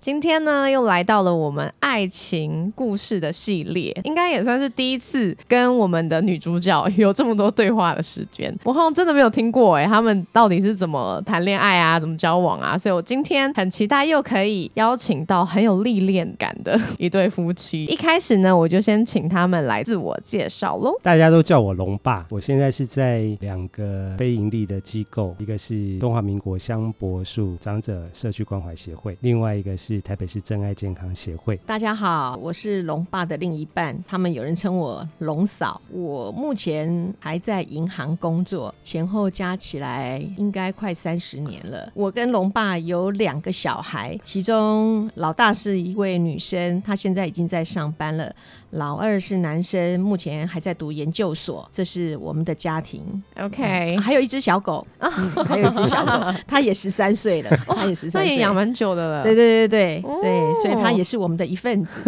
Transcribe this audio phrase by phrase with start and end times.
[0.00, 8.56] 今天呢，又来到了我们爱情故事的系列，应该也算是第一次跟我们的女主角有这么多对话的时间。
[8.62, 12.78] 我好像真的没有听过哎，他们到底是怎么谈恋爱啊，怎么交往啊？
[12.78, 17.84] 所以我今天很期待又可以邀请到很有历练感的一对夫妻。
[17.90, 20.94] 一开始呢，我就先请他们来自我介绍喽。
[21.02, 29.87] 大家都叫我龙爸，我现在是在两个非盈利的机构，一个是中华民国香柏树长者社区关怀协会，另外一个是。
[29.88, 31.56] 是台北市真爱健康协会。
[31.64, 35.80] 大家好，我是龙爸的另一半，他们有人称我龙嫂。
[35.90, 41.90] 我目前还在银行工作，前后加起来应该快三十年了。
[41.94, 48.30] 我跟龙爸有两个小孩，其中老大是一位女生，她现在已经在上班了。
[48.72, 51.66] 老二是男生，目前还在读研究所。
[51.72, 53.00] 这是我们的家庭
[53.40, 53.96] ，OK。
[53.96, 54.86] 还有一只小狗，
[55.48, 59.22] 还有一只小狗，它也十三岁了，它也十三岁，也养蛮久的了。
[59.22, 62.00] 对对对对对对，所以他也是我们的一份子。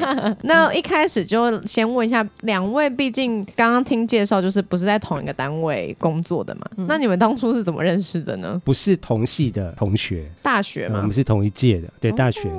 [0.42, 6.66] 那一开始就先问一下两位，毕竟刚刚听介绍，就是不是在同一个单位工作的嘛？
[6.88, 8.58] 那你们当初是怎么认识的呢？
[8.64, 12.42] 不是同系的同学，大学嘛，我们是同一届的，对，大学。
[12.42, 12.50] 对，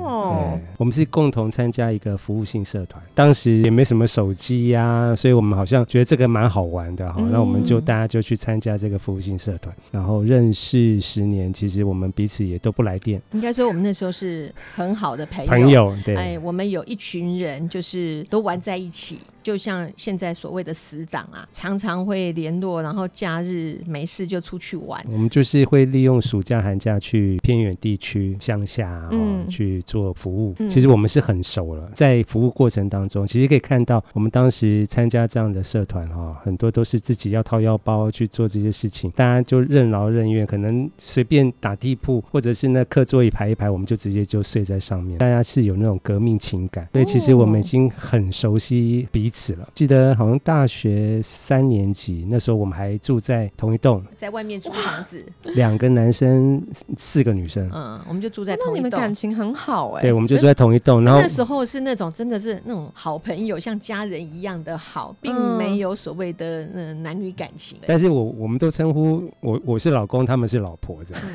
[0.78, 3.50] 我们是共同参加一个服务性社团，当时。
[3.60, 13.20] 也没什么手机呀，所以我们好像觉得这个蛮好玩的哈，那我们就大家就去参加这个服务性社团，然后认识十年，其实我们彼此也都不来电。
[13.32, 19.18] 应该说我们那时候是很好的朋友，朋友对，哎，我们有一群人就是都玩在一起。
[19.42, 25.02] 就像现在所谓的死党啊，常常会联络，然后假日没事就出去玩。
[25.10, 30.54] 我们就是会利用暑假寒假去偏远地区、乡下嗯去做服务。
[30.68, 45.16] 其实我们是很熟了，在服务过程当中，其实可以看到我们当时参加这样的社团哈，很多都是自己要掏腰包去做这些事情，大家就任劳任怨，可能随便打地铺，或者是那课桌椅排一排，我们就直接就睡在上面。
[45.16, 49.29] 大家是有那种革命情感，所以其实我们已经很熟悉彼。
[49.30, 56.62] 死了，记得好像大学三年级那时候，我们还住在同一栋，在外面租房子，两个男生，
[56.96, 58.76] 四个女生，嗯，我们就住在同一栋。
[58.76, 61.02] 你们感情很好哎，对，我们就住在同一栋。
[61.04, 67.78] 然后那时候是那种真的是那种好朋友，像家人一样的好，并没有所谓的那男女感情。
[67.86, 71.22] 但是我我们都称呼我我是老公，他们是老婆这样，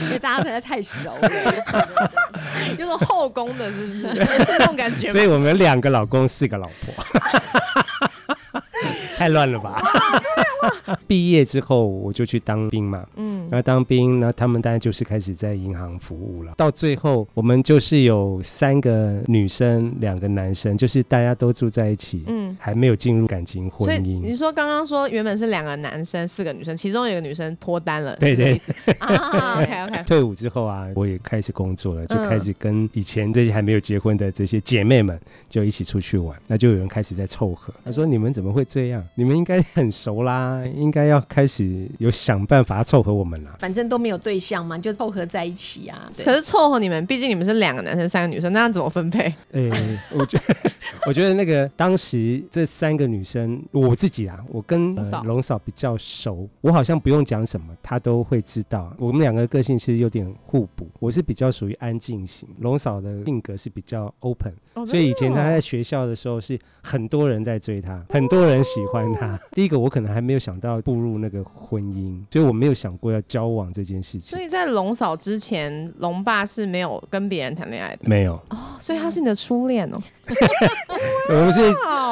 [0.00, 1.30] 因为大家实在太熟了，
[2.78, 4.02] 有种后宫的，是不是？
[4.44, 5.10] 是那种感觉。
[5.10, 7.04] 所以我们两个老公，四个老婆。
[9.22, 9.80] 太乱了吧！
[11.06, 16.54] 毕业之后我就去当兵嘛，嗯，然后当兵，那他们当然就是开始在银行服务了。
[16.56, 24.20] 到最后，我们就是有三个女生，两个男生，就是大家都住在一起，嗯，还没有进入感情婚姻。
[24.22, 28.60] 你说刚刚说原本是两个男生，四个女生，其中有一个女生脱单了，对对
[28.98, 29.60] 啊。
[29.62, 30.02] OK OK。
[30.04, 35.16] 退伍之后啊，我也开始工作了，就开始跟以前这些还没有结婚的这些姐妹们
[35.48, 37.72] 就一起出去玩，那就有人开始在凑合。
[37.84, 39.04] 他说：“你们怎么会这样？
[39.14, 43.56] 你们应该很熟啦， 应该要开始有想办法凑合我们啦。
[43.58, 46.10] 反正都没有对象嘛，就凑合在一起啊。
[46.24, 49.22] 可是凑合你们，毕竟你们是两个男生，三个女生，那要怎么分配？
[49.52, 49.70] 哎，
[50.14, 50.70] 我觉得，
[51.06, 58.94] 我觉得那个当时这三个女生，我自己啊，我跟龙嫂比较熟，我好像不用讲什么，她都会知道。
[58.98, 64.54] 我们两个个性其实有点互补，我是比较属于安静型，龙嫂的性格是比较 open，
[64.86, 69.12] 所以以前她在学校的时候是很多人在追她，很多人喜欢。
[69.14, 74.20] 他 第一个，我可能还没有想到步入那个婚姻，所以我没有想过要交往这件事情。
[74.20, 78.58] 所以在龙嫂之前，龙爸是没有跟别人谈恋爱的，没有哦。
[78.78, 79.98] 所以他是你的初恋哦。
[81.30, 81.60] 我们是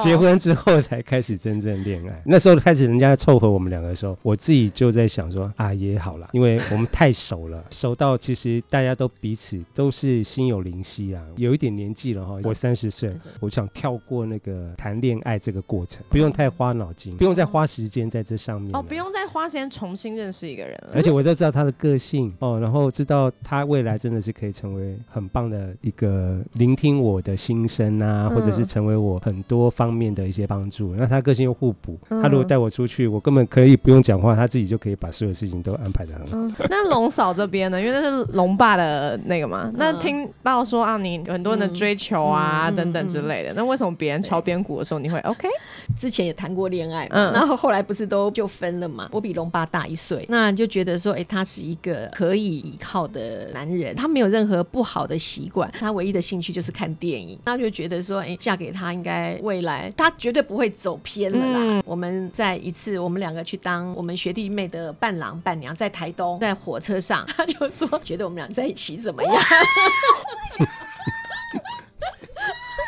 [0.00, 2.22] 结婚之后才开始真正恋爱。
[2.24, 11.22] 那时候开始人家凑合我们两个的时候，我自己就在想说啊，也好了，因为我们太熟了，熟到其实大家都彼此都是心有灵犀啊。
[11.36, 16.69] 有一点年纪了哈，我三十岁，我想跳过那个谈恋爱这个过程，不用太花。
[16.72, 20.90] 脑筋不用再花时间在在这上面哦，不用再花时间重新认识一个人了。
[20.94, 30.94] 而且我都知道他的个性哦，然后知道他未来真的是可以成为很棒的一个聆听我的心声啊，或者是成为我很多方面的一些帮助。
[30.96, 36.66] 那他个性又互补，他如果带我出去，我根本可以不用讲话，他自己就可以把所有事情都安排的很好。
[36.68, 37.80] 那龙嫂这边呢？
[37.80, 39.72] 因为那是龙爸的那个嘛。
[39.76, 45.48] 那听到说啊，你很多人的追求啊等等之类的，那为什么别人敲边鼓的时候你会 OK？
[45.96, 49.08] 之前也谈过恋爱，嗯，然后后来不是都就分了嘛？
[49.12, 61.82] 我比龙爸大一岁，那就觉得说，哎，他是一个可以依靠的男人，他没有任何不好的习惯，他唯一的兴趣就是看电影，那就觉得说，哎，嫁给他应该未来他绝对不会走偏了啦。
[61.84, 69.34] 我们在一次我们两个去当我们学弟妹的伴郎伴娘，在台东，在火车上，他就说觉得我们俩在一起怎么样？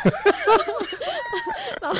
[1.81, 1.97] 然后，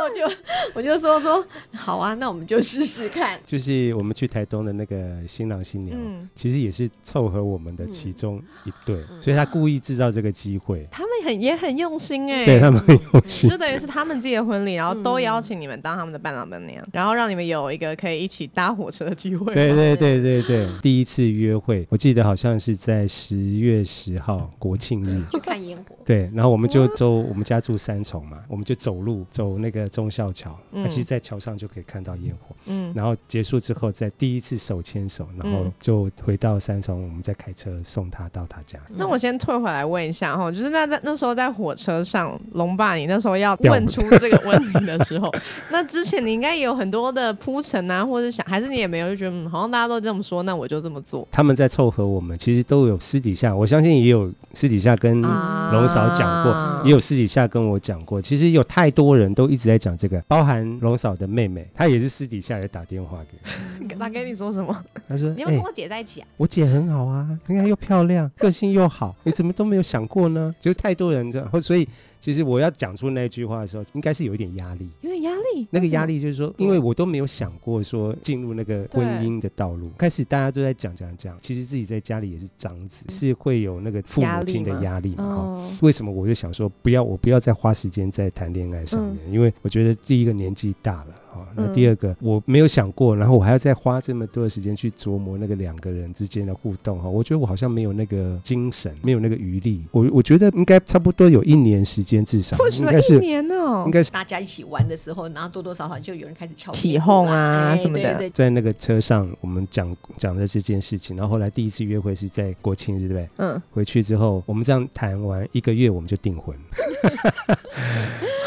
[0.00, 0.36] 那我就
[0.74, 1.44] 我就说说
[1.74, 3.38] 好啊，那我们就试试看。
[3.44, 5.98] 就是我们去台东的那个新郎新娘，
[6.34, 10.86] 其实也是凑合我们的其中一对，所以他故意制造这个机会。
[10.90, 19.52] 他们很也很用心 哎，对他们很用心，就等于是他们自己的婚礼，然后都邀请你们当他们的伴郎伴娘，然后让你们有一个可以一起搭火车的机会。
[19.52, 25.96] 对对对对对，第一次约会，我记得好像是在十月十号国庆日去看烟火。
[26.04, 30.58] 对，然后我们就走，我们家住三重嘛，我们就走路走那个忠孝桥，
[30.88, 32.56] 其实，在桥上就可以看到烟火。
[32.64, 38.78] 嗯，然后结束之后，再第一次手牵手，然后就回到三重，我们再开车送他到他家。
[38.94, 45.30] 那我先退回来问一下哈，就是那在那时候在火车上，龙爸，你那时候要问出这个问题的时候，
[45.70, 51.26] 那之前你应该也有很多的铺陈啊，或者想，还是你也没有就觉得，嗯，好像大家都这么说，那我就这么做。
[51.30, 58.20] 他们在凑合我们，其实都有私底下，我相信也有私底下跟龙嫂讲过，也有私底下跟我讲过。
[58.20, 64.84] 其实有太多人都一直在讲这个，包含龙嫂的妹妹，她也是私底下也打电话给， 她跟你说什么？
[65.08, 66.28] 她说：“你要跟我姐在一起啊？
[66.36, 70.54] 我姐很好啊，你看又漂亮，个性又好，你怎么都没有想过呢？
[70.60, 71.88] 就是太多人这样，所以。”
[72.20, 75.66] 其实我要讲出那句话的时候，应该是有一点压力，有点压力。
[75.70, 79.90] 那个压力就是说，因为我都没有想过说进入那个婚姻的道路。
[79.96, 85.66] 开始大家都在讲讲讲，其实自己在家里也是长子，是会有那个父母亲的压力嘛？
[85.80, 89.32] 为什么我就想说，不要我不要再花时间在谈恋爱上面？
[89.32, 91.06] 因为我觉得第一个年纪大了。
[91.32, 99.84] 哦，那第二个我没有想过，然后我还要再花这么多的时间去琢磨那个两个人之间的互动哈，我觉得我好像没有那个精神，没有那个余力。
[99.92, 108.28] 我我觉得应该差不多有一年时间至少，应该是一年哦，应该是大家一起玩的时候，然后多多少少就有人开始敲起哄啊什么的。
[108.30, 113.28] 在那个车上，我们讲讲的这件事情，然后后来第一次约会是在国庆日，对不对？
[113.36, 113.62] 嗯。
[113.70, 116.56] 回去之后，我们这样谈完一个月，我们就订婚。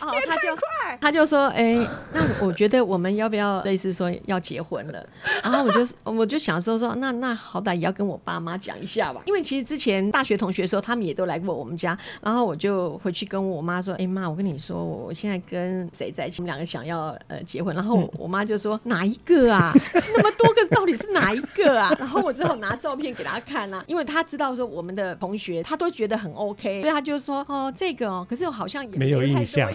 [0.00, 0.54] 哦，他就
[1.00, 1.76] 他就说，哎，
[2.12, 5.06] 那我觉得我们要不要类似说要结婚了？
[5.44, 16.40] 然后我就我就想说说，那那好歹也要跟我爸妈讲一下吧，因为其实之前大学同学的时候，他们也都来过我们家，然后我就回去跟我妈说，哎妈，我跟你说，我现在跟谁在一起？
[16.40, 19.72] 我们两个想要呃结婚，然后我妈就说哪一个啊？
[19.92, 21.92] 那么多个到底是哪一个啊？
[21.98, 29.16] 然后我只好拿照片给他看啊，因为他知道说我们的同学他都觉得很 OK，所以他就说哦这个哦，可是我好像也没有。
[29.16, 29.72] 有印象，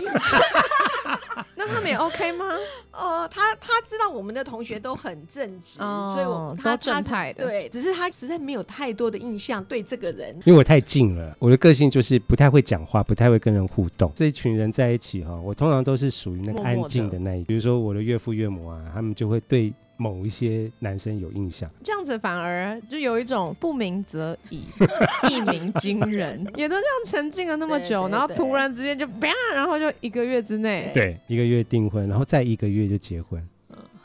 [1.63, 2.45] 那他们也 OK 吗？
[2.91, 14.11] 哦，他他知道我们的同学都很正直，所以我他正派的对，只是他实在没有太多的印象对这个人，因为我太近了，我的个性就是不太会讲话，不太会跟人互动。
[14.15, 19.71] 这一群人在一起哈，我通常都是属于那个安静的那一，比如说我的岳父岳母啊，他们就会对。
[20.01, 24.63] 某一些男生有印象，这样子反而就有一种不鸣则已，
[25.29, 33.47] 一鸣惊人，也都这样沉浸了那么久，然后突然之间就啪，然后就一个月之内，对，一个月订婚，然后再一个月就结婚。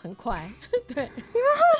[0.06, 0.48] 很快，
[0.94, 1.08] 对，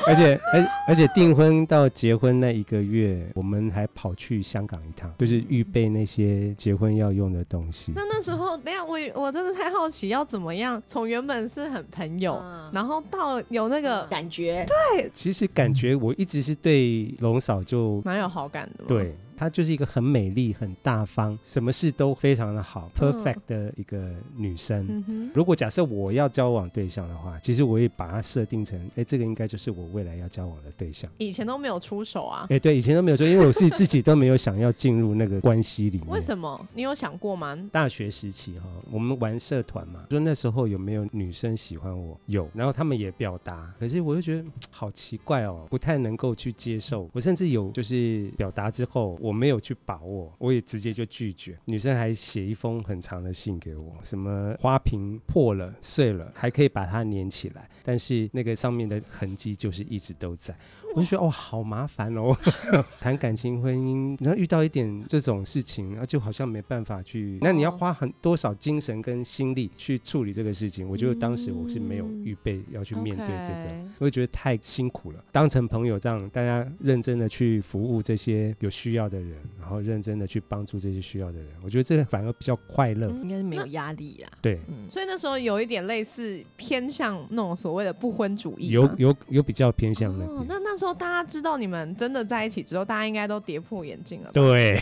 [0.06, 7.92] 而且而而且订婚到结婚那一个月，我们还跑去香港一趟，就是预备那些结婚要用的东西。
[7.94, 12.42] 那那时候，等下我我真的太好奇，要怎么样从原本是很朋友，
[12.72, 14.66] 然后到有那个感觉？
[14.66, 19.14] 对，其实感觉我一直是对龙嫂就蛮有好感的，对。
[19.36, 25.30] 她就是一个很美丽、很大方，什么事都非常的好，perfect 的一个女生。
[25.34, 31.10] 如果假设我要交往对象的话，其实我也把她设定成，哎，这个应该就是我未来要交往的对象。
[31.18, 32.46] 以前都没有出手啊？
[32.48, 36.08] 哎，对，以前都没有说，因为我是自己都没有想要进入那个关系里面。
[36.08, 36.66] 为什么？
[36.74, 37.56] 你有想过吗？
[37.70, 42.18] 大学时期哈，我们玩社团嘛，说那时候有没有女生喜欢我？
[42.26, 47.08] 有，然后他们也表达，可是我就觉得好奇怪哦，不太能够去接受。
[47.12, 49.18] 我甚至有就是表达之后。
[49.26, 51.58] 我没有去把握，我也直接就拒绝。
[51.64, 60.56] 女生还写一封很长的信给我，什么花瓶破了碎了，还可以把它粘起来，但是那个上面的痕迹就是一直都在。
[60.94, 62.34] 我就觉得哦，好麻烦哦，
[63.00, 70.88] 谈感情婚姻，然后遇到一点这种事情，然后就好像没办法去，那你要花很多少精神跟心力去处理这个事情？
[70.88, 75.22] 我觉得当时我是没有预备要去面对这个，我就觉得太辛苦了。
[75.32, 84.28] 当成朋友这样，大家认真的去服务这些有需要的人，然后认真的去帮助这些需要的人，我觉得这反而比较快乐，应该是没有压力啦。
[84.42, 84.58] 对，
[84.88, 90.96] 所以那时候有一点类似偏向那种所谓的不婚主义，有有有比较偏向那那那时候。
[90.96, 94.30] 大家知道你们真的在一起之后，大家应该都跌破眼镜了。
[94.32, 94.80] 对，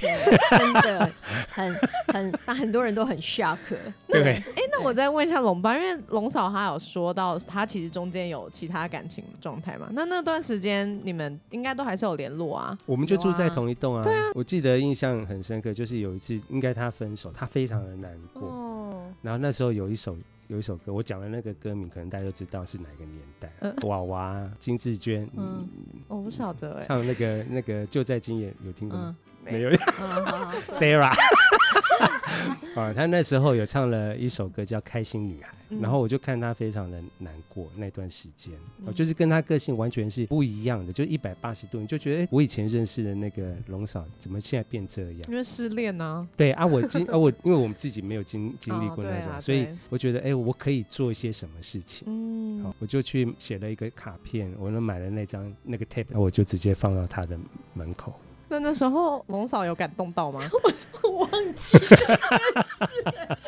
[0.49, 1.11] 真的
[1.49, 1.75] 很
[2.07, 3.59] 很，那很多人都很 shock。
[4.07, 9.89] 对，哎，那我再问一下龙爸，因为龙嫂她有说到，她其实中间有其他感情状态嘛？
[9.91, 12.79] 那那段时间你们应该都还是有联络啊？
[12.87, 14.03] 我们就住在同一栋啊。
[14.03, 18.49] 对啊，我记得印象很深刻，就是有一次，应该他分手，他非常的难过。
[18.49, 19.13] 哦。
[19.23, 20.17] 然后那时候有一首。
[20.49, 23.51] 有一首歌，我讲的那个歌名，可能大家都知道是哪个年代。
[23.89, 25.67] 娃娃金志娟，嗯，
[26.07, 26.85] 我不晓得哎。
[26.87, 29.17] 唱那个那个就在今夜，有听过吗？
[29.43, 29.71] 没有。
[30.71, 31.15] Sarah。
[32.77, 35.49] 啊， 他那时候有唱了一首歌叫《开心女孩》，
[35.81, 38.53] 然后我就看他非常的难过那段时间，
[38.95, 45.21] 就是跟他个性完全是不一样的，就一百八十度，你就觉得我以前认识的那个龙嫂怎么现在变这样？
[45.29, 46.27] 因为失恋呢？
[46.37, 52.07] 对啊，我经啊我因为我们自己没有经经历过那种，所以我觉得哎，我可以做一些什么事情？
[52.09, 57.39] 嗯，好，我就去写了一个卡片，我呢买了那张那个 tape，我就直接放到他的
[57.73, 58.13] 门口。
[58.47, 60.41] 那那时候龙嫂有感动到吗？
[61.03, 63.39] 我忘记了。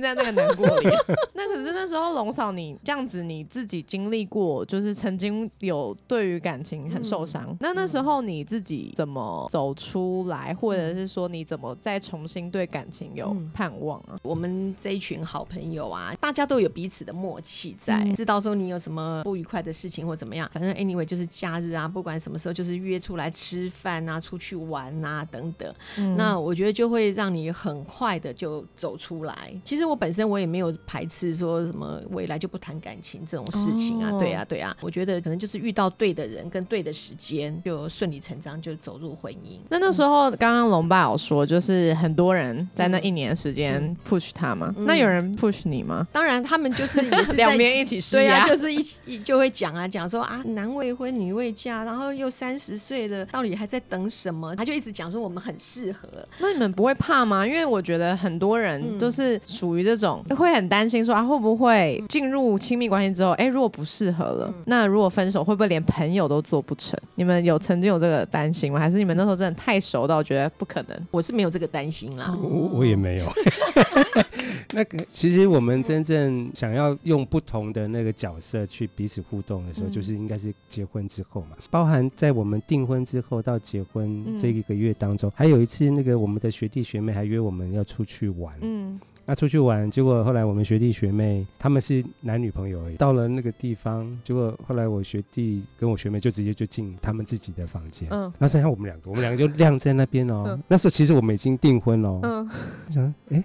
[0.00, 0.88] 在那个难过里。
[1.34, 7.54] 那可是那时候龙嫂，你这样子你自己经历过，就是曾经有对于感情很受伤。
[7.60, 14.18] 那那时候你自己怎么走出来，或者是说你怎么再重新对感情有盼望啊？
[14.22, 25.74] 我们这一群好朋友啊，大家都有彼此的默契，在知道说你有什么不愉快的事情或怎么样，反正 anyway 就是假日啊，不管什么时候就是约出来吃饭啊，出去玩啊等等。
[26.16, 28.92] 那我觉得就会让你很快的就走。
[29.02, 39.58] 出来，其实我本身我也没有排斥说什么未来就不谈感情这种事情啊，对啊，对啊，我觉得可能就是遇到对的人跟对的时间，就顺理成章就走入婚姻。
[39.68, 46.06] 那那时候刚刚龙爸有说，就是很多人在那一年时间 push 他嘛，那有人 push 你吗？
[46.12, 54.54] 当然，他们就是也是 两边一起施压，就是一起就会讲啊讲说啊，男未婚女未嫁，然后又三十岁了，到底还在等什么？
[54.56, 56.08] 他就一直讲说我们很适合。
[56.38, 57.46] 那你们不会怕吗？
[57.46, 58.82] 因为我觉得很多人。
[58.98, 66.98] 都是属于这种会很担心说啊会不会进入亲密关系之后，哎如果不适合了，那如果分手会不会连朋友都做不成？
[67.14, 68.78] 你们有曾经有这个担心吗？
[68.78, 71.06] 还是你们那时候真的太熟到觉得不可能？
[71.10, 73.32] 我是没有这个担心啦，我我也没有。
[74.74, 81.56] 那个其实我们真正想要用不同的那个角色去彼此互动的时候，就是应该是结婚之后嘛。
[81.70, 88.54] 包含在我们订婚之后到结婚这一个月当中，还有一次那个我们的学弟学妹还约我们要出去玩。
[88.62, 88.98] 嗯。
[89.24, 92.96] 那出去玩，结果后来我们学弟学妹他们是男女朋友而已。
[92.96, 98.08] 到了那个地方，结果后来我学弟跟我学妹就直接就进他们自己的房间。
[98.10, 98.32] 嗯。
[98.38, 100.58] 那剩下我们两个，我们两个就晾在那边哦。
[100.68, 102.20] 那时候其实我们已经订婚了。
[102.22, 102.50] 嗯。
[102.88, 103.44] 我想，哎。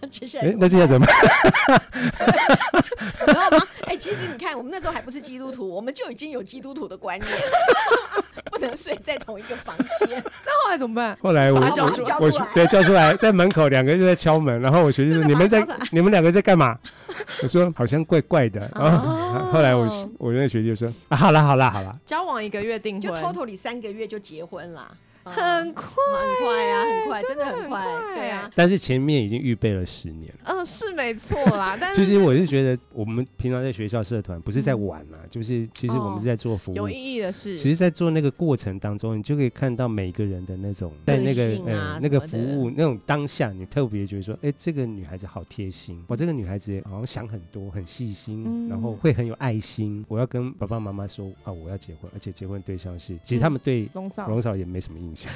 [0.00, 1.06] 那 接下来，那接下来怎么？
[1.06, 1.82] 办？
[3.26, 3.64] 然后吗？
[3.86, 7.30] 哎，其实你看，我们那时候还不是基督徒，我们就已经有基督徒的观念，
[8.50, 10.08] 不能睡在同一个房间。
[10.10, 11.16] 那后来怎么办？
[11.20, 16.78] 后来我我我对叫出来，在门口两个人就在敲门，然后我学弟说：“你们在你们两个在干嘛？”
[17.42, 19.86] 我说：“好像怪怪的。”然后后来我
[20.18, 25.34] 我那个学弟就说：“啊，好了好了好了，交往一个月订婚，就偷偷里三个月就结婚了。”很
[25.74, 25.84] 快，
[26.16, 26.89] 很快啊，很
[27.20, 27.84] 快，真的很快，
[28.14, 28.50] 对啊。
[28.54, 30.40] 但是前面已经预备了十年了。
[30.44, 31.76] 嗯，是没错啦。
[31.80, 37.58] 但是其实我是觉得，我们平常在学校社团不是在玩嘛，就是其实我们是在做服务，有意义的事。
[37.58, 50.04] 其实，在做那个过程当中，你就可以看到每个人的那种在那个呃那个服务那种当下，你特别觉得说，哎，这个女孩子好贴心，我这个女孩子好像想很多，很细心，然后会很有爱心。
[50.06, 55.00] 我要跟爸爸妈妈说啊，我要结婚，而且结婚对象是，其实他们对龙嫂龙嫂也没什么。
[55.00, 55.32] 印象。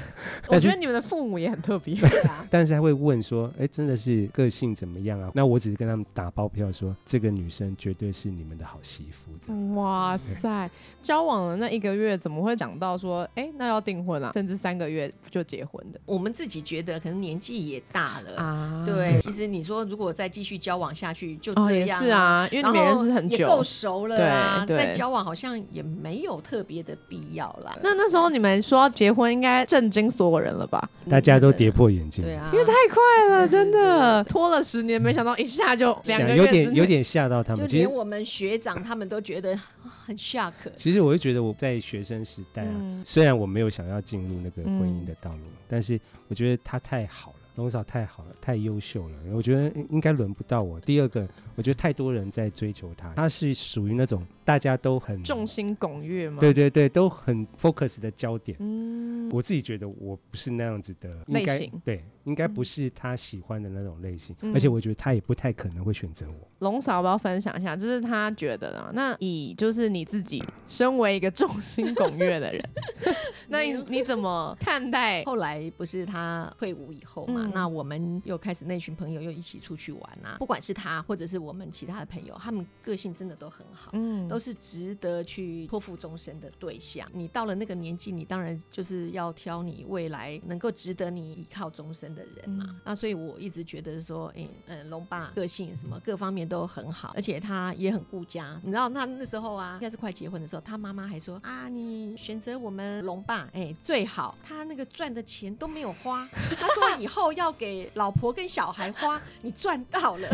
[0.48, 1.96] 我觉得你们的父母也很特别，
[2.50, 9.54] 但是他会问说：“哎，真的是个性怎么样啊？”那我只是跟他们打包票说，这个女生绝对是你们的好媳妇。
[9.74, 10.70] 哇塞，
[11.02, 16.00] 交往了那一个月，怎么会讲到说，哎，那要订婚了，甚至三个月就结婚的？
[16.06, 18.84] 我们自己觉得可能年纪也大了啊。
[18.86, 24.64] 对，其实你说如果再继续交往下去，就这样是啊，因为你们认识很久，够熟了啊。
[24.66, 27.76] 再交往好像也没有特别的必要啦。
[27.82, 30.88] 那那时候你们说结婚，应该震惊所有人了吧？
[31.08, 34.22] 大家都跌破眼镜，对啊，因为太快了，真的。
[34.24, 37.66] 拖了十年，没想到一下就两个月，有点有点吓到他们。
[37.66, 39.58] 就连我们学长他们都觉得
[40.04, 40.52] 很 shock。
[40.76, 47.43] 其实我会觉得我在学生时代啊，虽然我没有想要进入那个婚姻的道路，但是我觉得他太好了。
[47.56, 50.80] 龙嫂太好了，太优秀了，我觉得应该轮不到我。
[50.80, 56.40] 第二个，我觉得太多人在追求她，她是属于那种大家都很众星拱月嘛？
[56.40, 58.56] 对对对，都很 focus 的焦点。
[58.60, 66.48] 嗯，我自己觉得我不是那样子的类型，对，应该不是他喜欢的那种类型，而且我觉得他也不太可能会选择我。
[66.60, 67.76] 龙嫂，要不要分享一下？
[67.76, 68.90] 就是他觉得啊。
[68.94, 72.70] 那以就是你自己身为一个众星拱月的人，
[73.48, 75.22] 那你你怎么看待？
[75.24, 77.50] 后来不是他退伍以后嘛？
[77.52, 80.36] 那我们又开始那群朋友又一起出去玩啊！
[80.38, 87.06] 不管是他或者是我们其他的朋友，他们个性真的都很好，嗯，都是值得去托付终身的对象。
[87.12, 92.76] 你到了那个年纪，你当然就是要挑你未来能够值得你依靠终身的人嘛。
[92.84, 98.60] 那所以我一直觉得说，哎，嗯，龙爸个性什么各方面都很好，而且他也很顾家。
[98.62, 106.28] 你知道他那时候啊，应该是快结婚的时候，他妈妈还说啊，你选择我们龙爸，哎，最好他那个赚的钱都没有花，
[106.58, 107.90] 他说以后要给。
[107.94, 110.28] 老婆跟小孩花，你赚到了。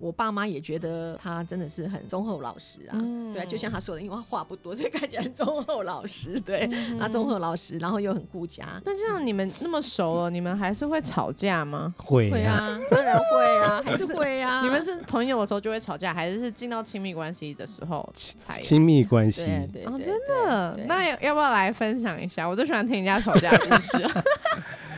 [0.00, 2.98] 我爸妈也觉得他真的是很忠厚老实啊。
[3.32, 6.40] 对啊，就像他说的，因为他话不多，所以看起来很忠厚老实。
[6.40, 6.66] 对，
[6.98, 8.80] 那忠厚老实，然后又很顾家。
[8.84, 11.94] 那这样你们那么熟了，你们还是会吵架吗？
[11.98, 14.62] 会啊，当然会啊， 还是会啊。
[14.62, 19.44] 你们是朋友的时候就会吵架，还是是进到亲密关系的时候才亲密关系？
[19.72, 20.78] 对，真的。
[20.86, 22.48] 那要不要来分享一下？
[22.48, 23.98] 我最喜欢听人家吵架的故事。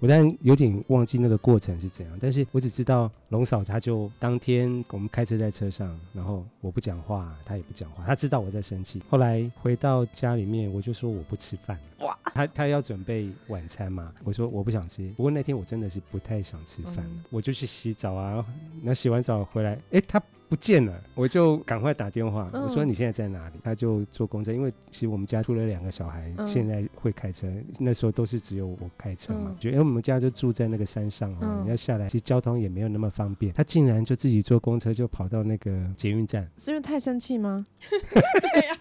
[0.02, 9.00] 我当然有点忘记那个过程是怎样，但是我只知道龙嫂她就当天我们开车在车上，然后我不讲话，她也不讲话，她知道我在生气。
[9.08, 11.78] 后来回到家里面，我就说我不吃饭。
[12.00, 15.08] 哇，她她要准备晚餐嘛，我说我不想吃。
[15.10, 18.44] 不过那天我真的是不太想吃饭，我就去洗澡啊。
[18.82, 20.20] 那洗完澡回来，哎，她。
[20.52, 22.50] 不见了，我就赶快打电话。
[22.52, 23.54] 我说你现在在哪里？
[23.64, 27.50] 他就坐公车，因为其实我们家出了两个小孩，现在会开车。
[27.78, 33.50] 那时候都是只有我开车嘛，觉得我们家就住在那个山上啊，你要下来，其实交通也没有那么方便。
[33.54, 37.64] 他竟然就自己坐公车就跑到那个捷运站，是因为太生气吗？
[37.88, 38.76] 对呀，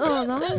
[0.00, 0.56] 哇， 然后呢？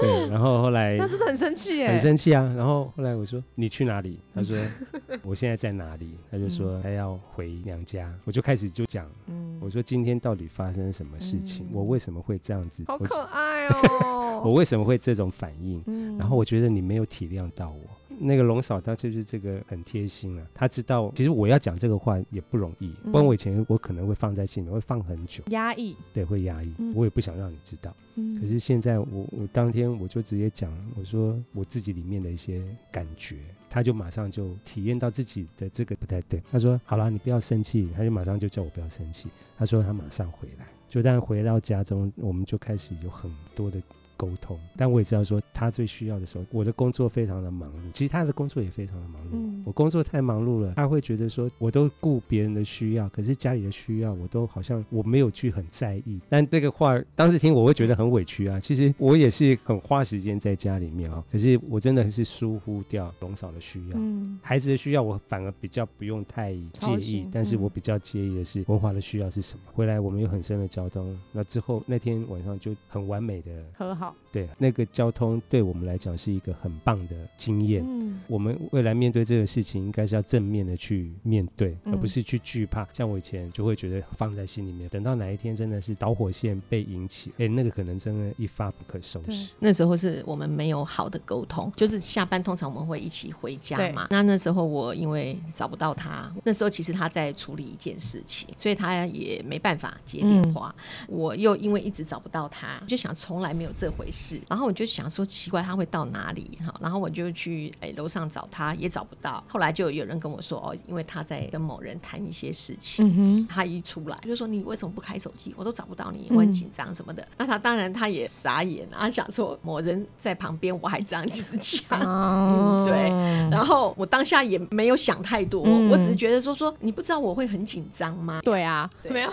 [0.00, 2.52] 对，然后后来他真的很生气，很生气啊。
[2.56, 4.20] 然后后来我说你去哪里？
[4.34, 4.56] 他说
[5.22, 6.16] 我现在在哪里？
[6.30, 8.12] 他就说他要回娘家。
[8.24, 9.08] 我就开始就讲。
[9.26, 11.66] 嗯，我说今天到底发生什么事情？
[11.72, 12.84] 我为什么会这样子？
[12.86, 14.42] 好可爱哦！
[14.46, 15.82] 我为什么会这种反应？
[16.18, 17.97] 然后我觉得你没有体谅到我。
[18.18, 22.90] 那个龙嫂她就是这个很贴心啊，她知道其实我要讲这个话也不容易。
[23.04, 25.96] 不然我以前我可能会放在心里，会放很久，压抑。
[26.12, 26.72] 对，会压抑。
[26.94, 27.94] 我也不想让你知道。
[28.40, 33.36] 可是现在我我当天我就直接讲，我说我自己里面的一些感觉。
[33.70, 36.42] 他就马上就体验到自己的这个不太对。
[36.50, 39.28] 他说：“好了，你不要生气。”他就马上就叫我不要生气。
[39.58, 40.66] 他说他马上回来。
[40.88, 43.78] 就但回到家中，我们就开始有很多的。
[44.18, 49.62] 沟通，但我也知道说他最需要的时候，我的工作非常的忙碌，其实他的工作也非常的忙碌。
[49.64, 56.20] 我工作太忙碌了，他会觉得说我都顾别人的需要，可是家里的需要我都好像我没有去很在意。
[56.28, 58.58] 但这个话当时听我会觉得很委屈啊。
[58.58, 63.98] 其实我也是很花时间在家里面啊，可是我真的是疏忽掉龙嫂的需要，
[64.42, 69.62] 孩子的需要我反而比较不用太介意，但是我比较介意的是文华的需要是什么。
[69.72, 74.07] 回来我们有很深的交通，那之后那天晚上就很完美的和好。
[74.30, 77.82] 对，那个交通对我们来讲是一个很棒的经验。
[77.86, 82.86] 嗯，我们未来面对这个事情，应该是要正面的去面对，而不是去惧怕。
[82.92, 89.50] 像我以前就会觉得放在心里面，等到哪一天真的是导火线被引起，哎，那个可能真的一发不可收拾。
[89.58, 94.06] 那时候是我们没有好的沟通，就是下班通常我们会一起回家嘛。
[94.10, 100.72] 那那时候我因为找不到他，那时候其实他在处理一件事情，所以他也没办法接电话。
[101.08, 103.88] 我又因为一直找不到他，就想从来没有这。
[103.98, 104.40] 回事。
[104.48, 106.58] 然后我就想说，奇怪，他会到哪里？
[106.64, 109.42] 哈，然后我就去哎楼上找他，也找不到。
[109.48, 113.46] 后来就有人跟我说，哦，因为他在跟某人谈一些事情。
[113.48, 115.52] 他一出来就说：“你为什么不开手机？
[115.56, 121.98] 我都找不到你，我很紧张什么的。”那他当然他也傻眼啊，想说某人在旁边，我还这样子讲。
[122.86, 123.08] 对，
[123.50, 128.40] 然后我当下也没有想太多，我只是觉得说说你不知道我会很紧张吗？
[128.44, 129.30] 对啊， 没有。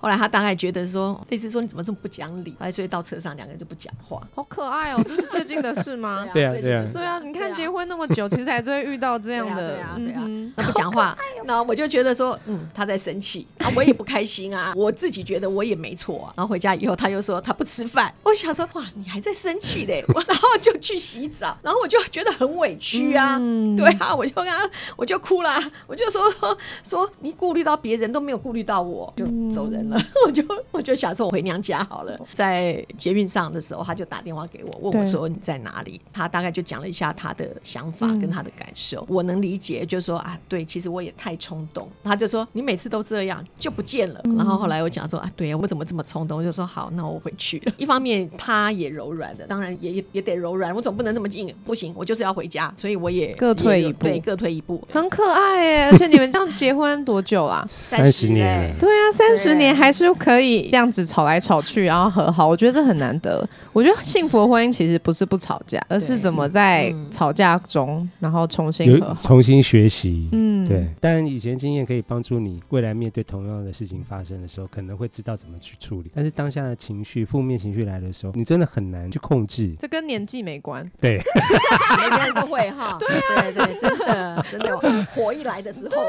[0.00, 2.54] 后来他大概觉得说，类似说你怎么这么不讲理？
[2.70, 4.20] 所以到车上两个人就不讲话。
[4.34, 6.26] 好可爱哦，这是最近的事吗？
[6.32, 7.18] 对啊，对啊，对啊。
[7.20, 10.24] 你看结婚那么久，其实还是会遇到这样的，对啊，对啊。
[10.56, 14.72] 那不讲话， 那我就觉得说，嗯，他在生气啊，我也不开心啊。
[14.76, 16.32] 我自己觉得我也没错。
[16.36, 18.12] 然后回家以后，他又说他不吃饭。
[18.22, 20.04] 我想说，哇，你还在生气嘞？
[20.26, 23.38] 然后就去洗澡，然后我就觉得很委屈啊。
[23.76, 29.98] 对啊，我就跟他，我就哭了，我就说说说，你顾虑到别人都没有顾虑到我，就走人了。
[30.26, 32.18] 我就我就想说，我回娘家好了。
[32.32, 32.55] 在
[32.96, 36.00] 捷运上的时候，他就打电话给我，问我说你在哪里？
[36.12, 41.88] 他大概就讲了一下他的想法跟他的感受，我能理解，就是说啊，对，其实我也太冲动。
[42.04, 44.20] 他就说你每次都这样，就不见了。
[44.36, 46.38] 然后后来我讲说啊，对呀，我怎么这么冲动？
[46.38, 47.72] 我就说好，那我回去了。
[47.78, 55.90] 一方面他也柔软的，当然也也得柔软，我总不能那么硬，不行，我就是要回家，所以我也各退一步，对，各退一步，很可爱哎。
[55.90, 57.64] 而且你们这样结婚多久啊？
[57.68, 63.46] 三十年，对啊，三十年还是可以这样子吵来吵去，然后和好，我觉得这很难得。
[63.72, 70.28] 我觉得幸福的婚姻其实不是不吵架，而是怎么在吵架中，然后重新和好，重新学习。
[70.32, 70.88] 嗯，对。
[71.00, 76.10] 但以前经验可以帮助你未来面对同样的事情发生的时候，可能会知道怎么去处理。
[76.14, 79.74] 但是当下的情绪、负面情绪来的时候，你真的很难去控制。
[79.78, 80.88] 这跟年纪没关。
[81.00, 81.18] 对，
[81.98, 82.96] 每个人都会哈。
[83.00, 86.04] 对对对，真的真的， 火一来的时候，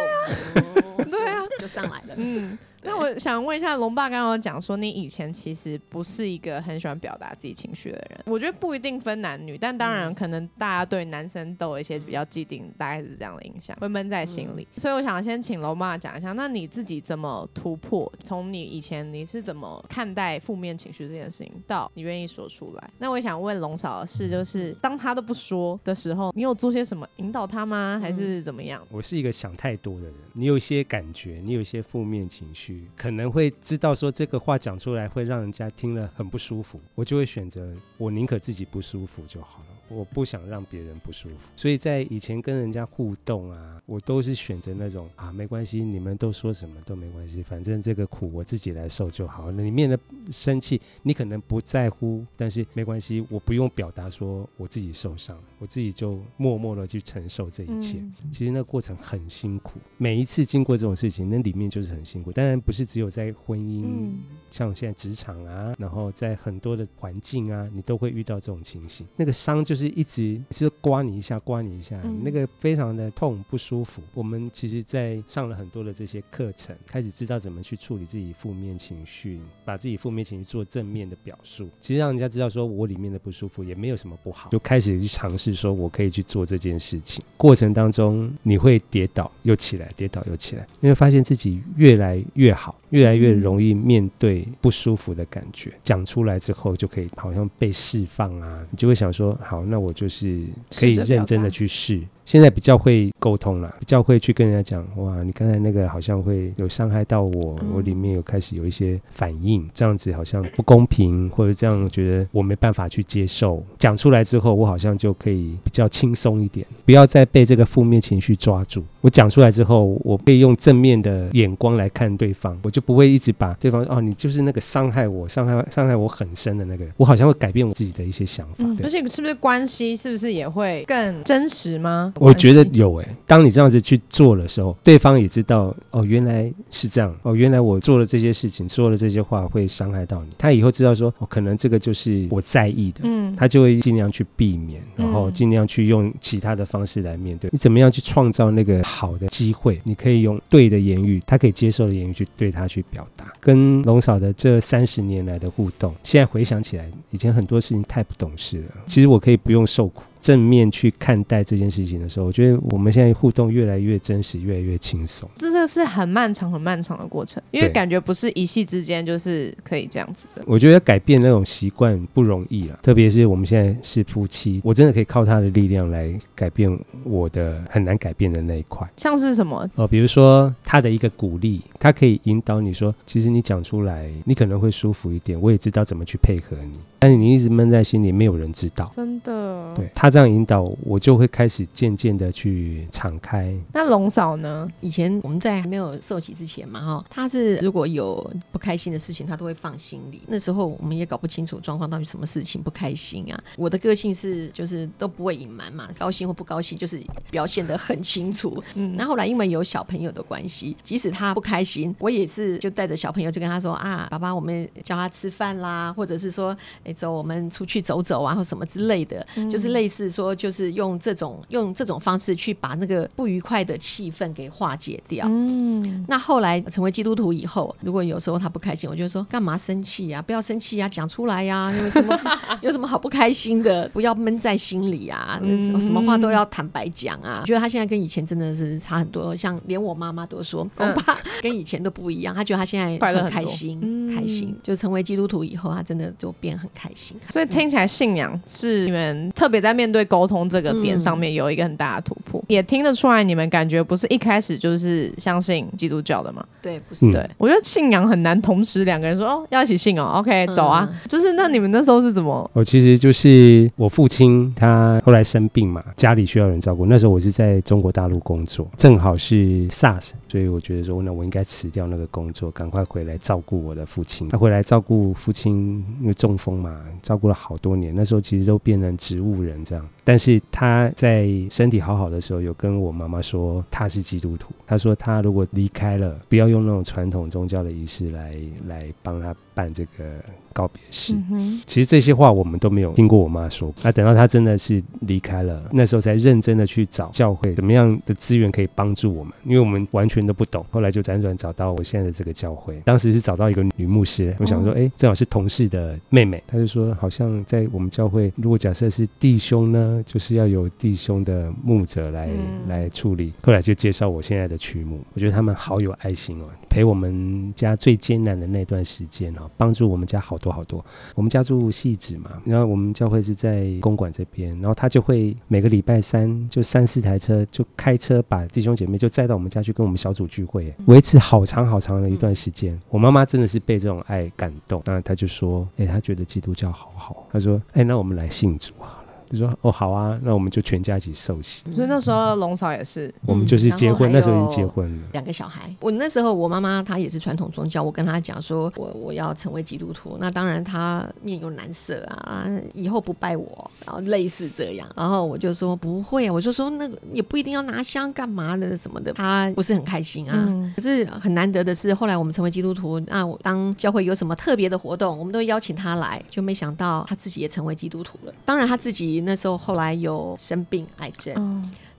[1.10, 2.16] 对啊，就上来了。
[2.16, 2.58] 嗯。
[2.84, 8.20] 那我想问一下，龙爸刚刚讲说，你以前其实不是一个很喜欢表达自己情绪的人。
[8.26, 14.68] 我觉得不一定分男女，但当然可能大家对男生都有一些比较既定，大概是这样的印象，会闷在心里。
[14.78, 18.12] 所以我想先请龙妈讲一下，那你自己怎么突破？
[18.24, 22.90] 从你以前你是怎么看待负面情绪这件事情，到你愿意说出来？
[22.98, 28.00] 那我也想问龙嫂的是，就是当他都不说的时候，你有做些什么引导他吗？
[28.02, 28.86] 还是怎么样？
[28.90, 32.88] 我是一个想太多的人，你有一些感觉，你有一些负面情绪。
[32.96, 39.66] 可能会知道说这个话讲出来会让人家听了很不舒服，我就会选择我宁可自己不舒服就好了。
[39.90, 49.50] 我不想让别人不舒服，所以在以前跟人家互动啊，我都是选择那种啊，没关系，你们都说什么都没关系，反正这个苦我自己来受就好。
[49.50, 49.98] 那里面的
[50.30, 58.04] 生气你可能不在乎，但是没关系，我不用表达说我自己受伤，我自己就默默的去承受这一切。
[58.30, 62.30] 其实那过程很辛苦，每一次经过这种事情，那里面就是很辛苦。
[62.34, 64.12] 当然不是只有在婚姻，
[64.52, 69.78] 像现在职场啊，然后在很多的环境啊，你都会遇到这种情形，那个伤就。
[69.78, 74.02] 是一直是刮你一下，刮你一下，那个非常的痛不舒服。
[74.16, 81.70] 我们其实，在上了很多的这些课程，开始知道怎么去处理自己负面情绪，把自己负面情绪做正面的表述。
[81.80, 87.24] 其实让人家知道说我里面的不舒服也没有什么不好，就开始去尝试说我可以去做这件事情。
[87.38, 95.72] 过程当中你会跌倒又起来，跌倒又起来，你会发现自己越来越好，越来越容易面对不舒服的感觉。
[95.84, 99.66] 讲出来之后就可以好像被释放啊，你就会想说好。
[99.66, 100.44] 那我就是
[100.78, 102.02] 可以认真的去试。
[102.28, 113.64] 现在比较会沟通了，比较会去跟人家讲，哇，你刚才那个好像会有伤害到我，我里面有开始有一些反应，这样子好像不公平，或者这样觉得我没办法去接受。
[113.80, 118.84] 讲出来之后，我好像就可以比较轻松一点，不要再被这个负面情绪抓住。
[119.00, 126.94] 我讲出来之后，我可以用正面的眼光来看对方，我就不会一直把对方哦，你就是那个伤害我、伤害伤害我很深的那个人。
[126.98, 128.66] 我好像会改变我自己的一些想法。
[128.84, 132.14] 而且是不是关系是不是也会更真实吗？
[132.20, 140.30] 我觉得有诶，当你这样子去做的时候，对方也知道哦，原来是这样哦，原来我做了这些事情，说了这些话会伤害到你。
[140.38, 147.50] 他以后知道说，哦，可能这个就是我在意的，嗯，他就会尽量去避免，然后尽量去用其他的方式来面对。
[147.52, 149.80] 你怎么样去创造那个好的机会？
[149.84, 153.26] 你可以用对的言语，他可以接受的言语去对他去表达。
[153.40, 158.66] 跟龙嫂的这三十年来的互动，现在回想起来，以前很多事情太不懂事了。
[158.86, 160.04] 其实我可以不用受苦。
[160.28, 165.30] 正面去看待这件事情的时候，我觉得我们现在互动越来越真实，越来越轻松。
[165.36, 170.44] 这个是很漫长、很漫长的过程，因为感觉不是一夕之间就是可以这样子的。
[170.46, 178.86] 我觉得改变那种习惯不容易啊，特别是我们现在是夫妻，我真的可以靠他的力量来改变我的很难改变的那一块。
[178.98, 179.66] 像是什么？
[179.76, 188.92] 哦，比如说他的一个鼓励，他可以引导你说，其实你讲出来，你可能会舒服一点，我也知道怎么去配合你，但是你一直闷在心里，没有人知道。
[188.94, 189.72] 真的？
[189.76, 193.56] 对他这样引导，我就会开始渐渐的去敞开。
[193.72, 194.68] 那龙嫂呢？
[194.82, 200.20] 以前我们在还没有受洗之前嘛，哈，她是如果有不开心的事情，她都会放心里。
[200.26, 203.40] 那时候我们也搞不清楚状况到底什么事情不开心啊。
[203.58, 207.00] 我的个性是就是都不会隐瞒嘛，高兴或不高兴就是
[207.30, 208.64] 表现得很清楚。
[208.74, 225.26] 嗯，那后来因为有小朋友的关系，即使他不开心，我也是就带着小朋友就跟他说啊，爸爸，我们叫他吃饭啦，或者是说，哎，走，我们出去走走啊，或什么之类的，就是类似说，就是用这种用这种方式去把那个不愉快的气氛给化解掉。
[225.30, 232.20] 嗯，那后来成为基督徒以后，如果有时候他不开心，我就说干嘛生气呀、不要生气呀、讲出来呀、 有什么
[232.62, 233.88] 有什么好不开心的？
[233.94, 237.44] 不要闷在心里啊，嗯什么话都要坦白讲啊。
[237.46, 242.36] 觉得他现在跟以前真的是差很多，像连我妈妈都说，我爸跟以前都不一样。
[242.36, 244.56] 他觉得他现在嗯快乐很开心，嗯开心。
[244.62, 247.16] 就成为基督徒以后，他真的就变很开心。
[247.30, 256.46] 所以听起来信仰是你们特别在面对沟通这个点上面有一个很大的突破，也听得出来你们感觉不是一开始就是相信基督教的吗？
[256.62, 262.50] 对，不是嗯对，我觉得信仰很难同时两个人说哦要一起信哦，OK 走啊，就是那你们那时候是怎么？
[262.54, 266.86] 我其实就是我父亲，他后来生病嘛，家里需要人照顾。
[266.86, 274.28] 那时候我是在中国大陆工作，正好是 SARS，所以我觉得说，那我应该辞掉那个工作，赶快回来照顾我的父亲。
[274.30, 277.94] 他回来照顾父亲，因为中风嘛，照顾了好多年。
[277.96, 284.52] 那时候其实都变成植物人这样，但是他在身体好好的时候，有跟我妈妈说他是基督徒。
[284.66, 288.34] 他说他如果离开了，不要用那种传统宗教的仪式来
[288.68, 291.16] 来帮他办这个告别式。
[291.32, 293.74] 嗯，其实这些话我们都没有听过我妈说。
[293.82, 300.64] 那等到她真的是离开了，那时候才认真的去找教会怎么样的资源可以帮助我们，因为我们完全都不懂。
[300.70, 313.34] 后来就辗转找到我现在的这个教会，当时是找到一个女牧师，我想说，哎、正好是同事的妹妹，她就说，好像在我们教会，如果假设是弟兄呢，就是要有弟兄的牧者来、嗯来处理。
[313.44, 320.84] 后来就介绍我现在的曲目，我觉得他们好有爱心哦，陪我们家最艰难的那段时间哦，帮助我们家好多好多。
[321.16, 332.78] 我们家住戏子嘛，然后我们教会是在公馆这边，然后他就会每个礼拜三就三四台车就开车把弟兄姐妹就载到我们家去跟我们小组聚会，维持好长好长的一段时间。
[332.90, 339.07] 我妈妈真的是被这种爱感动，那她就说，哎、她觉得基督教好好，她说，哎、那我们来信主好了。
[339.32, 341.64] 就说哦好啊，那我们就全家一起受洗。
[341.72, 345.08] 所以那时候龙嫂也是，我们就是结婚，那时候已经结婚了。
[345.14, 345.74] 两个小孩。
[345.80, 360.46] 我那时候我妈妈她也是传统宗教，我跟她讲说我我要成为基督徒，那当然她面有难色啊，以后不拜我，然后类似这样，然后我就说不会啊，我就说那个也不一定要拿香干嘛的什么的，她不是很开心啊。
[360.48, 368.34] 嗯可是很难得的是，后来我们成为基督徒，那我当教会有什么特别的活动，我们都邀请她来，就没想到她自己也成为基督徒了。
[368.46, 371.34] 当然她自己那时候后来有生病癌症，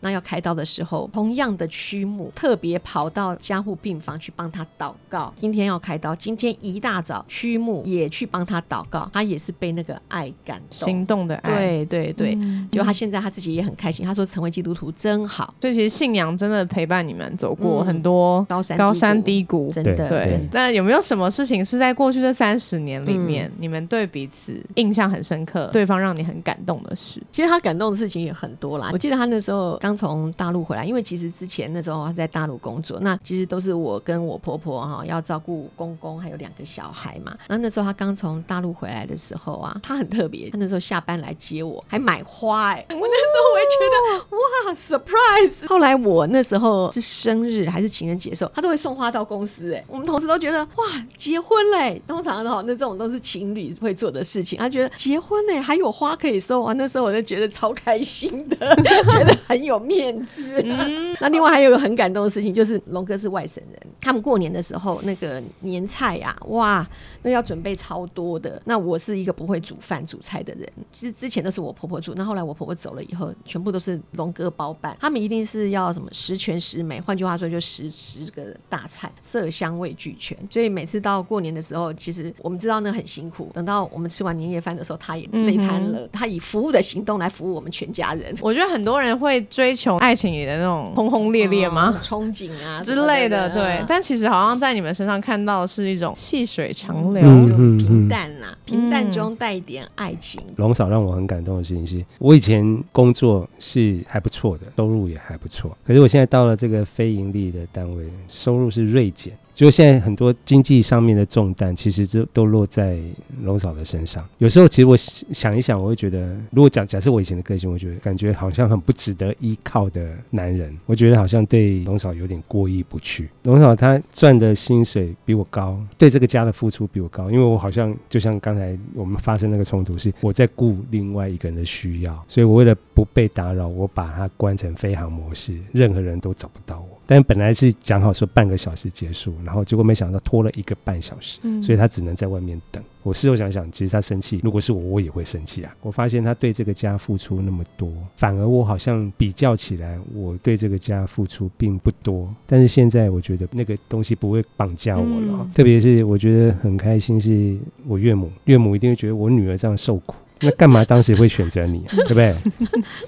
[0.00, 5.32] 那要开刀的时候，同样的区目特别跑到加护病房去帮他祷告。
[5.37, 10.66] 今天要开刀，今天一大早区目也去帮他祷告，他也是被那个爱感动。
[10.70, 19.70] 行动的爱，对对对，嗯就他现在他自己也很开心，他说成为基督徒真好，所以其实信仰真的陪伴你们走过嗯很多高山高山低低谷。
[19.72, 27.20] 真的对对真的。，那有没有什么事情是在过去这三十年里面，你们对彼此印象很深刻，对方让你很感动的事？
[27.32, 28.90] 其实他感动的事情也很多啦。
[28.92, 37.35] 我记得他那时候刚从大陆回来，因为其实之前那时候他在大陆工作，那其实都是我跟我婆婆哈要照顾公公还有两个小孩嘛。
[37.48, 45.66] 那那时候他刚从大陆回来的时候啊，他很特别，他那时候下班来接我，还买花哎、 我那时候我也觉得哇 surprise。
[45.66, 50.85] 后来我那时候是生日还是情人节的时候，他都会送花到公司哎、我们同事都觉得哇
[51.16, 60.62] 结婚嘞、通常的哈那这种都是情侣会做的事情，他觉得结婚嘞、还有花可以收啊，那时候我就觉得超开心的， 觉得很有有面子。
[61.21, 66.87] 那另外还有一个很感动的事情，就是龙哥是外省人，他们过年的时候那个年菜呀，哇，
[67.23, 68.61] 那要准备超多的。
[68.64, 74.97] 那我是一个不会煮饭煮菜的人，其实之前都是我婆婆煮，那后来我婆婆走了以后，全部都是龙哥包办。
[75.01, 80.37] 他们一定是要什么十全十美，换句话说就十十个大菜，色香味俱全。
[80.51, 83.51] 所以每次到过年的时候，其实我们知道那很辛苦。
[83.55, 86.09] 等到我们吃完年夜饭的时候，他也累瘫了。
[86.12, 88.35] 他以服务的行动来服务我们全家人。
[88.41, 91.94] 我觉得很多人会追求爱情里的那种轰轰烈烈吗？
[92.02, 93.85] 憧憬啊 之类的，对。
[93.87, 100.42] 但其实好像在你们身上看到的是一种细水长流，就平淡呐，平淡中带一点爱情。
[100.57, 105.76] 龙嫂让我很感动的事情是，我以前工作是还不错的，收入也还不错。
[105.87, 109.33] 可是我现在到了这个非盈利的单位，收入是锐减。
[109.54, 112.96] 就现在很多经济上面的重担，其实就都落在
[113.42, 114.24] 龙嫂的身上。
[114.38, 123.28] 有时候，其实我想一想，我会觉得，如果假假设我以前的个性，我觉得感觉好像很不值得依靠的男人，我觉得好像对龙嫂有点过意不去。
[123.42, 136.97] 龙嫂她赚的薪水比我高，对这个家的付出比我高，因为我好像就像刚才在我们发生那个冲突，是我在顾另外一个人的需要，所以我为了不被打扰，我把它关成飞行模式，任何人都找不到我。
[137.11, 142.85] 但本来是讲好说半个小时结束，然后结果没想到拖了一个半小时，所以他只能在外面等。
[143.03, 145.75] 我事后想想，其实他生气，如果是我，我也会生气啊。
[145.81, 152.29] 我发现他对这个家付出那么多，反而我好像比较起来，我对这个家付出并不多。
[152.44, 162.37] 但是现在我觉得那个东西不会绑架我了，特别是我觉得很开心，是我岳母，岳母一定会觉得我女儿这样受苦，那干嘛当时会选择你， 对不对？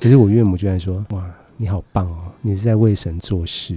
[0.01, 3.77] 可是我岳母居然说：“哇，你好棒哦，你是在为神做事。”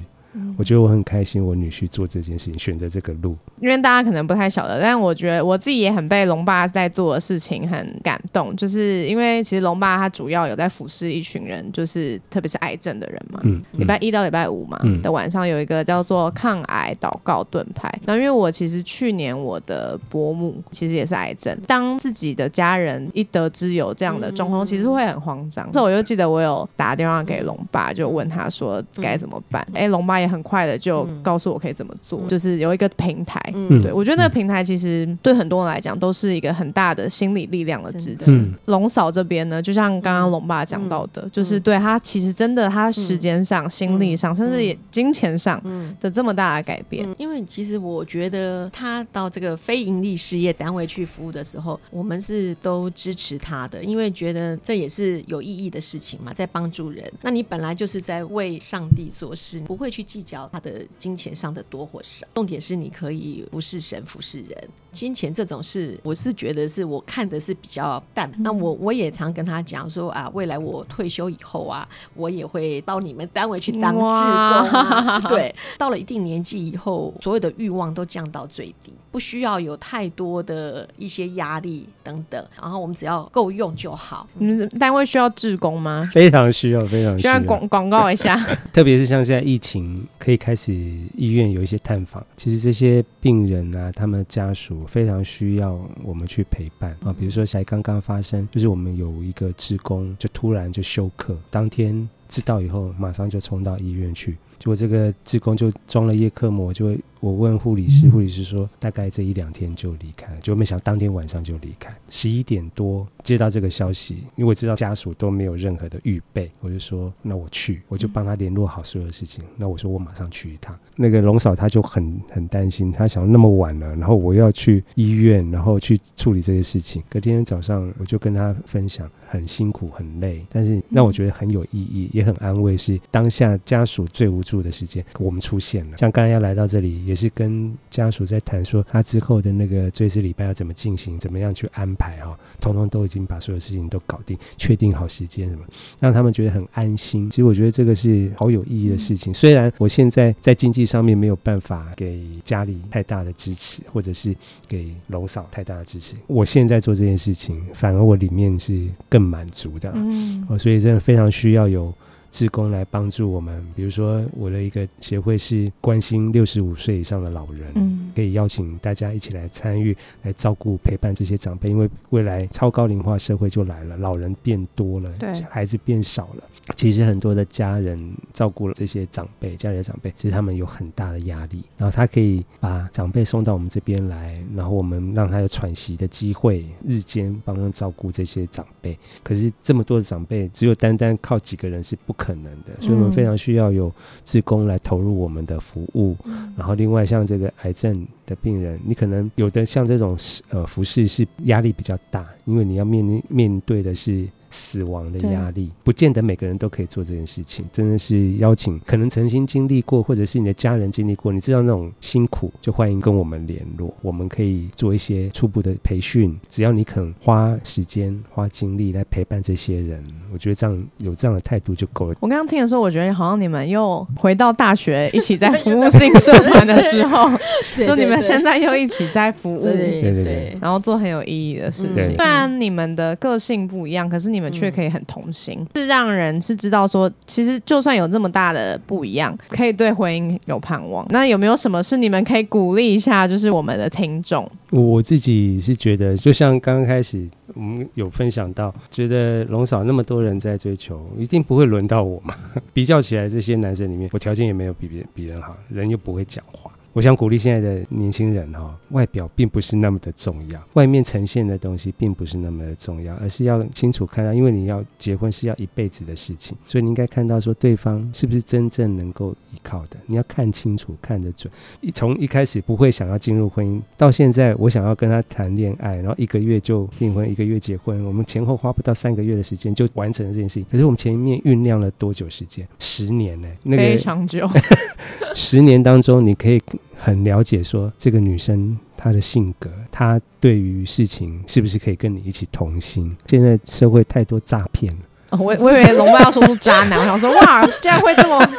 [0.58, 3.36] 我觉得我很开心，我女婿做这件事情，选择这个路。
[3.60, 8.56] 因为大家可能不太晓得，但我觉得我自己也很被龙爸在做的事情很感动。
[8.56, 13.40] 就是因为其实龙爸他主要有在服侍一群人，就是特别是癌症的人嘛。
[13.44, 13.62] 嗯。
[13.74, 17.92] 礼拜一到礼拜五嘛的晚上有一个叫做抗癌祷告盾牌。
[18.06, 25.70] 那因为我其实去年我的伯母其实也是癌症，当自己的家人一得知有这样的状况，其实会很慌张。
[25.72, 29.66] 这我就记得我有打电话给龙爸，就问他说该怎么办。
[29.74, 33.40] 哎，龙爸也很快的就告诉我可以怎么做，就是有一个平台。
[33.54, 38.44] 嗯，对我觉得那个平台其实对很多人来讲都是一个很大的心理力量的支持。
[38.66, 45.62] 龙嫂这边呢，就像刚刚龙爸讲到的，就是对他其实真的他时间上、心力上，甚至也金钱上
[46.00, 47.08] 的这么大的改变。
[47.18, 57.04] 因为其实我觉得他到这个非盈利事业单位去服务的时候，我们是都支持他的，因为觉得这也是有意义的事情嘛，在帮助人。
[57.22, 63.44] 那你本来就是在为上帝做事，不会去计较他的金钱上的多或少，重点是你可以。
[63.50, 64.70] 不是神，服侍人。
[64.94, 68.32] 金钱这种事，我是觉得是我看的是比较淡。
[68.38, 75.32] 那我我也常跟他讲说啊，未来我退休以后啊，我也会到你们单位去当志工。
[75.32, 82.46] 对，到了一定年纪以后，所有的欲望都降到最低，不需要有太多的一些压力等等。
[82.62, 84.28] 然后我们只要够用就好。
[84.36, 86.08] 你们单位需要志工吗？
[86.14, 88.36] 非常需要，非常需要广广告一下。
[88.72, 90.72] 特别是像现在疫情，可以开始
[91.18, 92.24] 医院有一些探访。
[92.38, 94.83] 其实这些病人啊，他们的家属。
[94.86, 96.96] 非常需要我们去陪伴。
[97.04, 120.78] 啊，比如说才刚刚发生，就是我们有一个职工就突然就休克，当天知道以后，马上就冲到医院去，结果这个职工就装了叶克膜，就我问护理师，护理师说大概这一两天就离开，就没想当天晚上就离开，十一点多接到这个消息，因为我知道家属都没有任何的预备，我就说那我去，我就帮他联络好所有的事情，那我说我马上去一趟。
[120.98, 127.02] 那个龙嫂她就很很担心，她想那么晚了，然后我要去医院，然后去处理这些事情。
[127.10, 132.76] 隔天早上我就跟她分享，很辛苦很累，但是让我觉得很有意义，也很安慰。
[132.76, 135.96] 是当下家属最无助的时间，我们出现了。
[135.96, 145.64] 像刚刚要来到这里，也是跟家属在谈说，他之后的那个追思礼拜要怎么进行，怎么样去安排哈，通通都已经把所有事情都搞定，确定好时间什么，
[146.00, 147.30] 让他们觉得很安心。
[147.30, 149.34] 其实我觉得这个是好有意义的事情。
[149.34, 150.84] 虽然我现在在经济。
[150.94, 154.36] 上面没有办法给家里太大的支持，或者是
[154.68, 156.14] 给楼嫂太大的支持。
[156.28, 159.92] 我现在做这件事情，反而我里面是更满足的。
[159.96, 161.92] 嗯，哦，所以真的非常需要有
[162.34, 163.66] 志工来帮助我们。
[163.76, 167.72] 比如说，我的一个协会是关心六十五岁以上的老人。
[167.76, 168.12] 嗯。
[168.16, 176.44] 可以邀请大家一起来参与，来照顾陪伴这些长辈，因为未来超高龄化社会就来了，老人变多了，对，孩子变少了。
[176.76, 178.00] 其实很多的家人
[178.32, 181.64] 照顾了这些长辈，家里的长辈，其实他们有很大的压力。
[181.76, 188.98] 然后他可以把长辈送到我们这边来，然后我们让他有喘息的机会，日间帮忙照顾这些长辈。
[189.24, 193.92] 可是这么多的长辈，只有单单靠几个人是不可能的，所以我们非常需要有
[194.24, 196.16] 志工来投入我们的服务。
[196.56, 200.18] 然后另外像这个癌症的病人，你可能有的像这种
[200.50, 204.26] 呃服饰是压力比较大，因为你要面面对的是。
[204.54, 207.66] 死亡的压力，不见得每个人都可以做这件事情。
[207.74, 216.40] 真的是邀请，可能曾经经历过，或者是你的家人经历过，你知道那种辛苦，就欢迎跟我们联络，我们可以做一些初步的培训。
[216.50, 222.16] 只要你肯花时间、花精力来陪伴这些人，我觉得这样有这样的态度就够了。
[222.20, 227.28] 我刚刚听的时候，我觉得好像你们又回到大学一起在服务性社团的时候，
[227.84, 232.16] 就你们现在又一起在服务，对对对，然后做很有意义的事情。
[232.16, 241.06] 虽然你们的个性不一样，可是你们却可以很同心，是让人是知道说，其实就算有这么大的不一样，可以对婚姻有盼望。
[241.10, 244.50] 那有没有什么是你们可以鼓励一下，就是我们的听众？
[244.70, 252.36] 我自己是觉得，就像刚刚开始我们有分享到，觉得龙嫂那么多人在追求，一定不会轮到我嘛？
[252.74, 256.70] 比较起来，这些男生里面，我条件也没有比别比人好，人又不会讲话。
[256.94, 271.52] 我想鼓励现在的年轻人哈，外表并不是那么的重要，外面呈现的东西并不是那么的重要，而是要清楚看到，因为你要结婚是要一辈子的事情，所以你应该看到说对方是不是真正能够依靠的，你要看清楚、看得准。
[271.82, 280.66] 一从一开始不会想要进入婚姻，到现在我想要跟他谈恋爱，然后一个月就订婚，一个月结婚，我们前后花不到三个月的时间就完成了这件事情。
[280.72, 282.68] 可是我们前面酝酿了多久时间？
[282.78, 283.48] 十年呢？
[283.64, 284.48] 那个非常久。
[285.34, 286.62] 十年当中，你可以。
[287.04, 293.14] 很了解说这个女生她的性格，她对于事情是不是可以跟你一起同心？
[293.28, 295.02] 现在社会太多诈骗了。
[295.40, 298.50] 我我以为龙爸要说出渣男，我想说哇，竟然会这么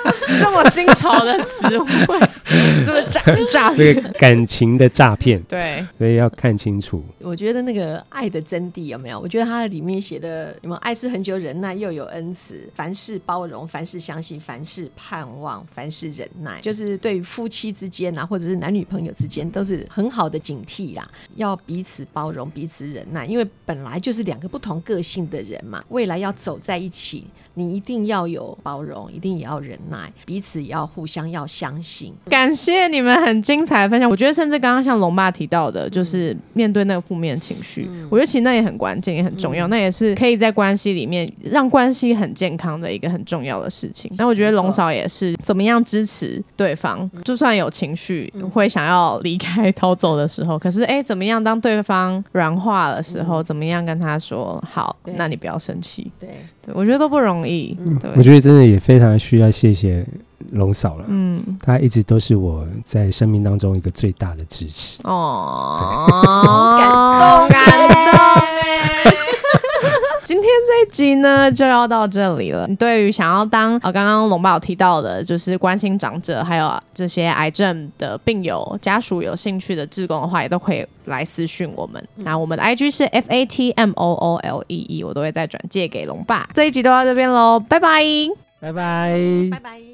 [0.41, 2.19] 这么新潮的词汇，
[2.85, 7.05] 这个诈诈这个感情的诈骗，对，所以要看清楚。
[7.21, 9.21] 我觉得那个爱的真谛有没有？
[9.21, 21.09] 我觉得它里面写的，什么爱是恒久忍耐，又有恩慈，凡事包容，凡事相信，凡事盼望，凡事忍耐，就是对夫妻之间啊，或者是男女朋友之间，都是很好的警惕啦。
[21.37, 26.59] 要彼此包容，彼此忍耐，因为本来就是两个不同个性的人嘛，未来要走。
[26.65, 32.15] 在一起，你一定要有包容，一定也要忍耐，彼此也要互相要相信。
[32.25, 44.11] 感谢你们很精彩的分享，我觉得甚至刚刚像龙爸提到的，就是面对那个负面情绪，我觉得其实那也很关键，也很重要，那也是可以在关系里面让关系很健康的一个很重要的事情。
[44.17, 56.31] 那我觉得龙嫂也是怎么样支持对方，就算有情绪会想要离开逃走的时候，可是哎，怎么样当对方软化的时候，怎么样跟他说好，那你不要生气，对。
[56.73, 57.77] 我觉得都不容易。
[58.01, 60.07] 对，我觉得真的也非常需要谢谢
[60.53, 61.05] 龙嫂了。
[61.09, 64.99] 嗯，她一直都是我在生命当中一个最大的支持。
[65.05, 65.89] 哦，
[66.79, 66.89] 感
[67.39, 67.95] 动，感动。
[70.35, 72.67] 今天这一集呢就要到这里了。
[72.67, 82.05] 你对于想要当呃刚刚龙宝提到的，就是关心长者还有这些癌症的病友家属有兴趣的志工的话，也都可以来私讯我们。
[82.17, 86.49] 那我们的 I G 是 F A T M O O L E E，我都会再转借给龙爸。
[86.53, 88.03] 这一集都到这边喽，拜拜，
[88.59, 89.17] 拜拜，
[89.53, 89.94] 拜拜。